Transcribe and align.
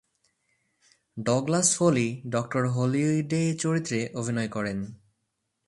Douglas 1.17 1.67
Foley 1.75 2.07
doctor 2.29 2.63
Holliday 2.67 3.43
চরিত্রে 3.59 3.99
অভিনয় 4.15 4.47
করেন। 4.47 4.79